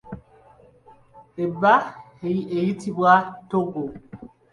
Eba 1.45 1.73
eyitibwa 2.27 3.13
ttoggo. 3.43 3.83